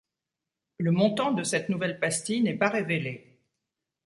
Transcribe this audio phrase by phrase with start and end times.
[0.79, 3.37] Le montant de cette nouvelle pastille n'est pas révélé.